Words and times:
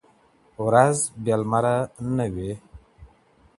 ورځ 0.65 0.97
بې 1.23 1.35
لمره 1.41 1.75
نه 2.15 2.25
وي. 2.33 2.51